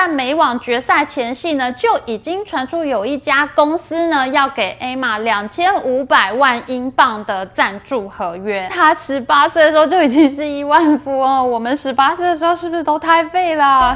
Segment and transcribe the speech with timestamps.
[0.00, 8.66] 在美网决赛前夕呢，就已经传出有一家公司呢要给 Emma 两千五百万英镑的赞助合约。
[8.70, 13.94] 他十八岁的时候就已经是亿万富翁，我们十八岁的时候是不是都太废了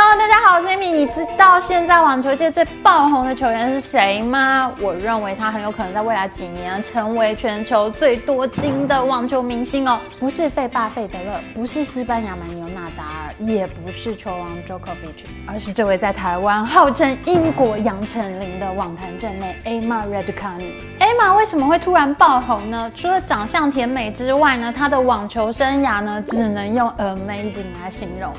[0.00, 0.92] ？Hello，大家好，我是 Amy。
[0.92, 4.72] 你知道现在网球界最爆红的球员是谁吗？
[4.80, 9.98] 我认为他很有可能在未来几年成为全球最多金的网球明星哦。
[10.20, 22.88] 不是费霸费德勒，不是西班牙蛮牛纳达尔，也不是球王 Jokovic，而是这位在台湾号称英国杨丞琳的网坛正妹 Emma r e d c a n i Emma 为什么会突然爆红呢？
[22.94, 28.32] 除了长相甜美之外呢，她的网球生涯呢，只能用 amazing 来形容。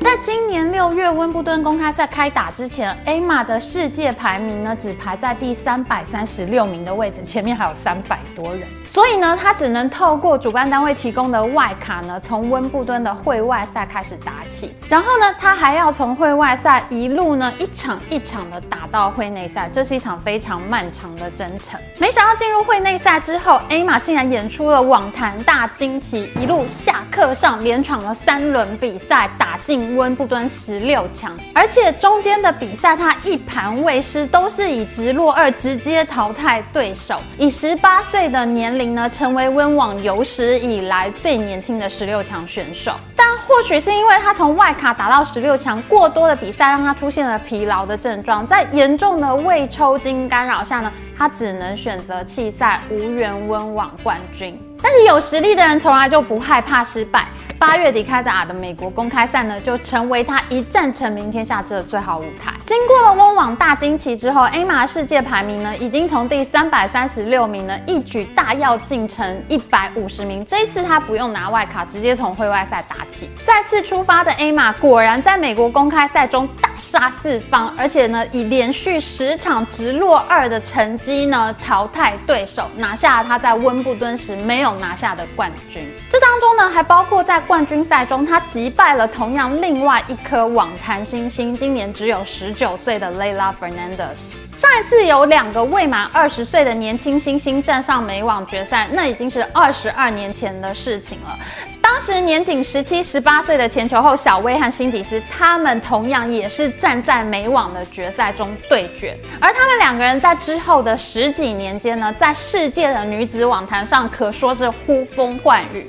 [0.00, 21.78] 在今年六月温布顿公开赛开打之前，Emma 的世界排名呢只排在第三百三十六名的位置，前面还有三百多人，所以呢，他只能透过主办单位提供的外卡呢，从温布顿的会外赛开始打起，然后呢，他还要从会外赛一路呢一场一场的打到会内赛，这是一场非常漫长的征程。
[21.98, 29.86] 没想到进入会内赛之后，Emma 竟然演出了网坛大惊奇，一路下课上连闯了三轮比赛，打进。
[29.96, 42.92] 温布顿十六强，而且中间的比赛他一盘未失，都是以直落二直接淘汰对手，以十八岁的年龄呢，成为温网有史以来最年轻的十六强选手。
[43.16, 54.58] 但或许是因为他从外卡打到十六强，过多的比赛让他出现了疲劳的症状，在严重的胃抽筋干扰下呢，他只能选择弃赛，无缘温网冠军。
[54.82, 57.26] 但是有实力的人从来就不害怕失败。
[57.58, 62.52] 八月底开打的美国公开赛呢，就成为他一战成名天下之的最好舞台。
[62.66, 70.44] 经过了温网大惊奇之后，A 马世界排名呢，已经从第三百三十六名呢，一举大跃进成一百五十名。
[70.44, 73.30] 这一次他不用拿外卡，直接从会外赛打起。
[73.46, 85.88] 再次出发的 A 马果然在美国公开赛中大杀四方，而且呢，以连续十场直落二的成绩呢，淘汰对手，拿下了他在温布顿时没有拿下的冠军。
[86.10, 94.28] 这当中呢，还包括在冠冠军赛中，他击败了同样另外一颗网坛新星，今年只有十九岁的 Layla Fernandez。
[94.54, 101.34] 上一次有两个未满二十岁的年轻新星站上美网决赛，那已经是二十二年前的事情了。
[101.80, 109.16] 当时年仅十七、十八岁的前球后小威和辛迪斯，他们同样也是站在美网的决赛中对决。
[109.40, 115.86] 而他们两个人在之后的十几年间呢，在世界的女子网坛上可说是呼风唤雨。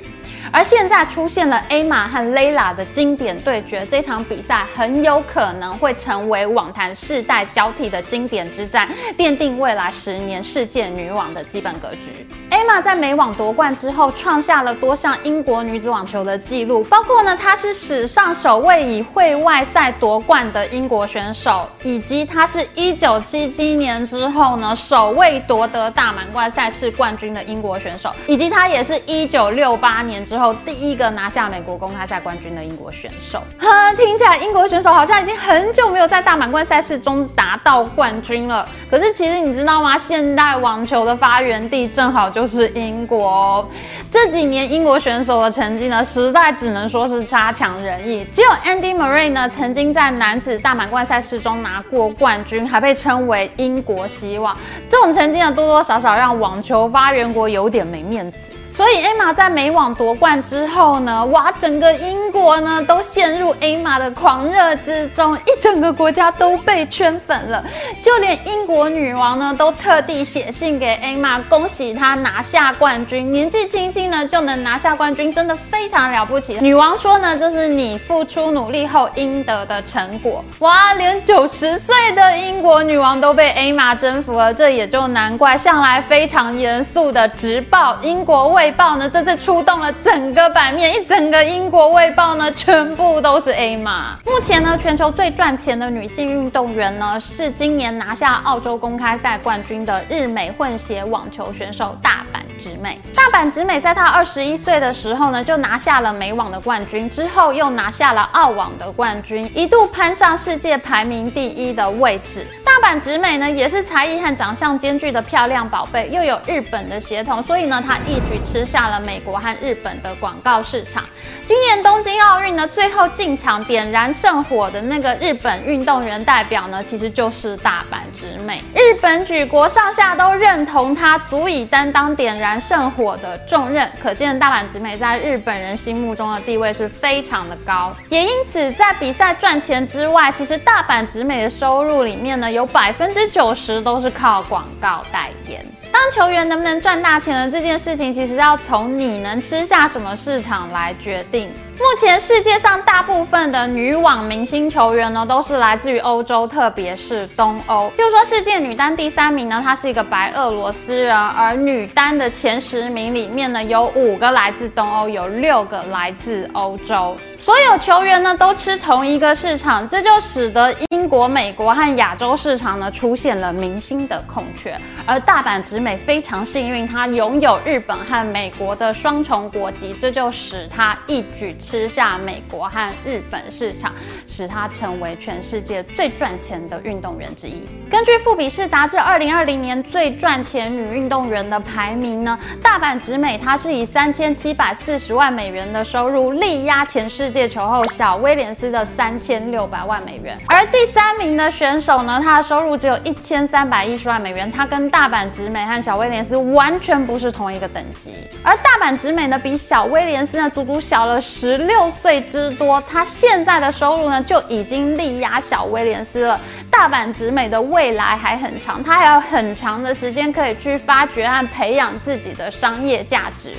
[0.52, 12.26] 而现在出现了 A 玛和 lala 的经典对决，这场比赛很有可能会成为网坛世代交替的经典之战，奠定未来十年世界女网的基本格局。
[12.50, 33.42] A 玛在美网夺冠之后，创下了多项英国女子网球的纪录，包括呢，她是史上首位以会外赛夺冠的英国选手，以及她是一九七七年之后呢，首位夺得大满贯赛事冠军的英国选手，以及她也是一九六八年之后第一个拿下美国公开赛冠军的英国选手。
[33.58, 38.68] 哈，听起来英国选手好像已经很久没有在大满贯赛事中达到冠军了。
[38.90, 39.98] 可是其实你知道吗？
[39.98, 43.68] 现代网球的发源地正好就是英国。
[44.10, 48.24] 这几年英国选手的成绩呢，实在只能说是差强人意。
[48.32, 54.56] 只有 Andy Murray 呢，曾经在男子大满贯赛事中拿过冠军，还被称为英国希望。
[54.88, 58.38] 这种成绩呢，多多少少让网球发源国有点没面子。
[58.78, 67.64] 所以 Emma 在美网夺冠之后呢，哇，整个英国呢都陷入 Emma 的狂热之中，一整个国家都被圈粉了，
[68.00, 73.32] 就连英国女王呢都特地写信给 Emma，恭喜她拿下冠军。
[73.32, 76.58] 年纪轻轻呢就能拿下冠军，真的非常了不起。
[76.60, 80.44] 女王说呢，这是你付出努力后应得的成果。
[80.60, 88.67] 哇，连九十岁的英国女王都被 Emma 征服了，这也就难怪向来非常严肃的《直报》英国卫。
[88.72, 89.08] 报呢？
[89.08, 94.18] 这次出动了整个版面，一整个英国卫报呢，全部都是 A 码。
[94.24, 103.00] 目前呢，全球最赚钱的女性运动员呢，是今年拿下澳洲公开赛冠军的日美混血网球选手大阪直美。
[103.14, 112.46] 大阪直美在她二十一岁的时候呢，就拿下了美网的冠军，之后又拿下了澳网的冠军，一度攀上世界排名第一的位置。
[112.80, 121.02] 大阪直美呢，也是才艺和长相兼具的漂亮宝贝，又有日本的协同，所以呢，她一举吃下了美国和日本的广告市场。
[121.44, 128.62] 今年东京奥运呢，最后进场点燃圣火的那个日本运动员代表呢，其实就是大阪直美。
[128.74, 137.92] 日本举国上下都认同她足以担当点燃圣火的重任，可见大阪直美在日本人心目中的地位是非常的高。
[138.08, 145.64] 也因此，在比赛赚钱之外，其实大阪直美的收入里面呢，有百分之九十都是靠广告代言。
[145.90, 151.48] 当球员能不能赚大钱的这件事情，其实要从你能吃下什么市场来决定。
[151.78, 157.88] 目前世界上大部分的女网明星球员呢，都是来自于欧洲，特别是东欧。
[157.96, 167.16] 比如说世界女单第三名呢，她是一个白俄罗斯人，而女单的前十名里面呢，有五个来自东欧，有六个来自欧洲。
[167.40, 174.78] 所有球员呢都吃同一个市场，这就使得英国、美国和亚洲市场呢出现了明星的空缺。
[175.06, 183.92] 而大阪直美非常幸运，她拥有日本和美国的双重国籍，这就使她一举吃下美国和日本市场，
[184.26, 187.66] 使她成为全世界最赚钱的运动员之一。
[187.88, 197.46] 根据富比士杂志二零二零年最赚钱女运动员的排名呢，大阪直美她是以三千七百四十万美元的收入力压前世界。
[197.48, 208.12] 球后小威廉斯的三千六百万美元，而第三名的选手呢，他的收入只有一千三百一十万美元，他跟大阪直美和小威廉斯完全不是同一个等级。
[208.42, 216.40] 而大阪直美呢，比小威廉斯呢足足小了十六岁之多，他现在的收入呢就已经力压小威廉斯了。
[216.78, 223.52] 大阪直美的未来还很长，他还有很长的时间可以去发掘和培养自己的商业价值。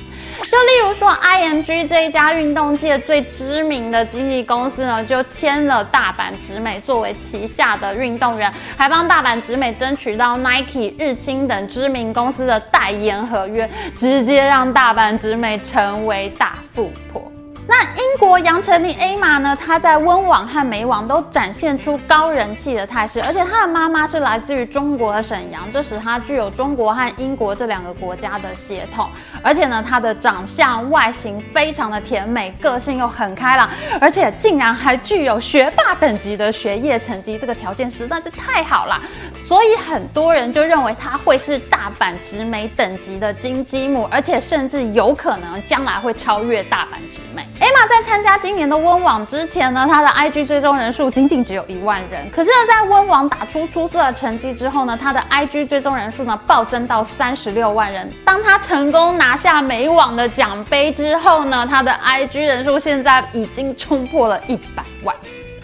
[0.46, 17.29] 就例如说，IMG 这一家运动界最知名的经纪公司呢，就签了大阪直美作为旗下的运动员，还帮大阪直美争取到 Nike、日清等知名公司的代言合约，直接让大阪直美成为大富婆。
[17.70, 19.56] 那英国杨丞琳 A 玛呢？
[19.56, 29.08] 她在温网和美网都展现出高人气的态势，而且她的妈妈是来自于中国的沈阳，这使她具有中国和英国这两个国家的血统。
[29.44, 33.70] 而且呢，她的长相外形非常的甜美，个性又很开朗，
[34.02, 39.00] 而且竟然还具有学霸等级的学业成绩，这个条件实在是太好了。
[39.48, 47.46] 所以很多人就认为她会是大阪直美等级的金鸡母，而且甚至有可能将来会超越大阪直美。
[47.60, 52.30] 艾玛在参加今年的温网之前呢，她的 IG 追踪人数仅仅只有一万人。
[52.32, 58.10] 可是呢，在温网打出出色的成绩之后呢，她的 IG 追踪人数呢暴增到三十六万人。
[58.24, 65.14] 当她成功拿下美网的奖杯之后呢，她的 IG 人数现在已经冲破了一百万。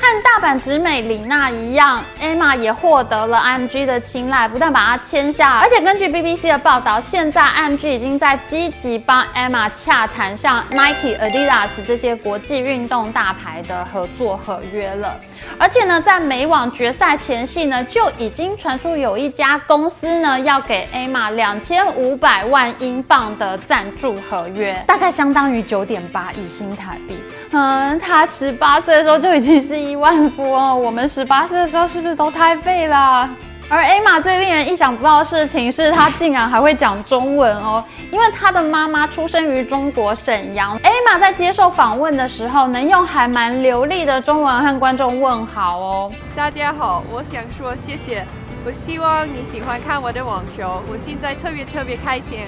[0.06, 15.19] 和大阪直美李娜一样，Emma 也获得了 IMG 的青睐，不但把她签下，而且根据 BBC 的报道，现在 IMG 已经在积极帮 Emma 洽谈像 Nike、Adidas 这些国际运动大牌的合作合约了。
[15.57, 27.18] 而且呢，在美网决赛前夕呢，就已经传出有一家公司呢要给 Emma 两千五百万英镑的赞助合约，大概相当于九点八亿新台币。
[27.57, 33.30] 嗯，他十八岁的时候就已经是亿万富翁，我们十八岁的时候是不是都太废了？
[33.69, 37.81] 而 A 玛最令人意想不到的事情是，她竟然还会讲中文哦，
[38.12, 40.78] 因为她的妈妈出生于中国沈阳。
[40.84, 46.12] A 玛在接受访问的时候，能用还蛮流利的中文和观众问好哦。
[46.36, 48.25] 大家好，我想说谢谢，
[48.66, 52.42] 我希望你喜欢看我的网球，我现在特别特别开心，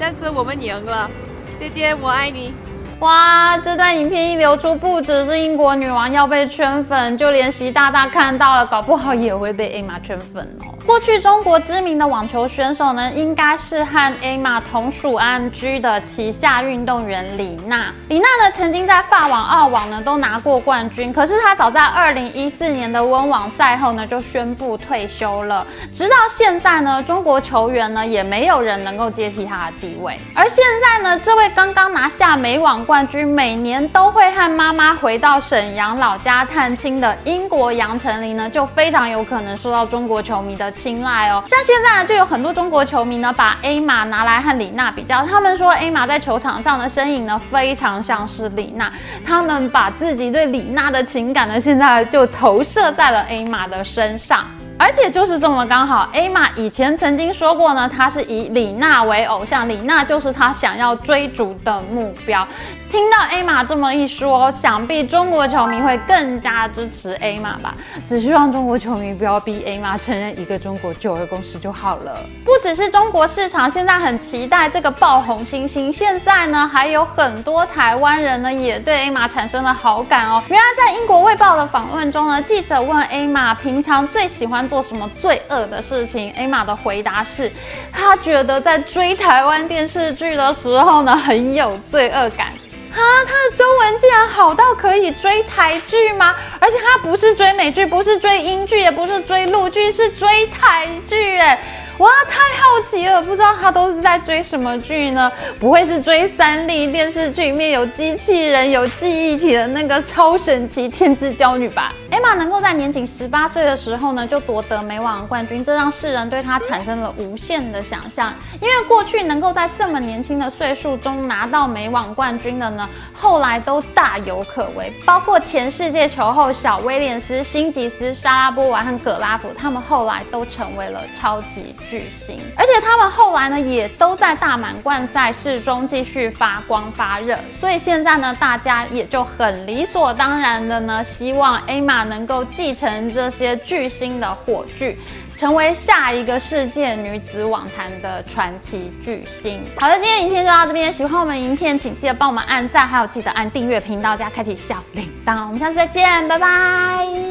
[0.00, 1.08] 但是我们赢了，
[1.56, 2.52] 姐姐我爱你。
[3.00, 10.74] 哇，这段影片一流出，不只是英国女王要被圈粉，就连习大大看到了，搞不好也会被 A 玛圈粉哦。
[10.88, 17.92] 过去中国知名的网球选手呢，应该是和 A 玛同属 MG 的旗下运动员李娜。
[18.08, 25.66] 李娜呢，曾经在法网、澳网呢都拿过冠军，可是她早在二零一四年的温网赛后呢，就宣布退休了。
[25.92, 30.18] 直到现在呢，中国球员呢也没有人能够接替她的地位。
[30.34, 32.82] 而现在呢，这位刚刚拿下美网。
[32.86, 41.42] 冠军每年都会和妈妈回到沈阳老家探亲的英国杨丞琳呢，就非常有可能受到中国球迷的青睐哦。
[41.46, 48.92] 像现在就有很多中国球迷呢，把 A 玛拿来和李娜比较，他们说 A 玛在球场上的身影呢，非常像是李娜。
[49.26, 54.46] 他们把自己对李娜的情感呢，现在就投射在了 A 玛的身上。
[54.78, 62.46] 而且就是这么刚好，艾玛以前曾经说过呢，她是以李娜为偶像，李娜就是她想要追逐的目标。
[62.88, 67.74] 听到艾玛这么一说，想必中国球迷会更加支持艾玛吧。
[68.06, 72.24] 只希望中国球迷不要逼艾玛承认一个中国九二共识就好了。
[72.44, 80.42] 不只是中国市场现在很期待这个爆红新星，现在呢还有很多台湾人呢也对艾玛产生了好感哦。
[80.48, 87.50] 原来在英国卫报的访问中呢，记者问艾玛平常最喜欢做什么罪恶的事情，艾玛的回答是，
[87.92, 92.52] 她觉得在追台湾电视剧的时候呢很有罪恶感。
[92.90, 96.34] 哈，他的中文竟然好到可以追台剧吗？
[96.58, 101.58] 而且他不是追美剧，不是追英剧，也不是追陆剧，是追台剧哎。
[101.98, 105.30] 哇，太好奇了，不知道他都是在追什么剧呢？
[105.60, 111.92] 不会是追三立电视剧里面有机器人、有记忆体的那个超神奇天之娇女吧？
[112.18, 118.34] 艾玛能够在年仅十八岁的时候呢，就夺得美网冠军，这让世人对她产生了无限的想象。
[118.60, 131.76] 因为过去能够在这么年轻的岁数中拿到美网冠军的呢，后来都大有可为，包括前世界球后小威廉斯、辛吉斯、莎拉波娃和葛拉夫，他们后来都成为了超级。
[131.88, 144.96] 巨星，而且他们后来呢，也都在大满贯赛事中继续发光发热，所以现在呢，大家也就很理所当然的呢，希望艾玛能够继承这些巨星的火炬，
[145.36, 149.62] 成为下一个世界女子网坛的传奇巨星。
[149.76, 157.27] 好了，今天影片就到这边，喜欢我们影片，请记得帮我们按赞，还有记得按订阅频道加开启小铃铛，我们下次再见，拜拜。